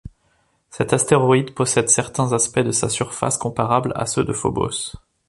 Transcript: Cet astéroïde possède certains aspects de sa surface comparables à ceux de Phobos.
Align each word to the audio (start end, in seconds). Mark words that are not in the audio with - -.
Cet 0.71 0.93
astéroïde 0.93 1.53
possède 1.53 1.87
certains 1.87 2.33
aspects 2.33 2.57
de 2.61 2.71
sa 2.71 2.89
surface 2.89 3.37
comparables 3.37 3.91
à 3.95 4.07
ceux 4.07 4.23
de 4.23 4.33
Phobos. 4.33 4.93